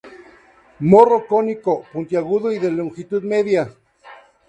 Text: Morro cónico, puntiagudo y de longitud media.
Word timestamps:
Morro 0.91 1.27
cónico, 1.27 1.83
puntiagudo 1.91 2.51
y 2.51 2.57
de 2.57 2.71
longitud 2.71 3.21
media. 3.21 3.69